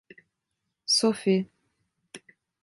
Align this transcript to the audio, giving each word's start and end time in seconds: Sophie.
Sophie. 0.95 1.45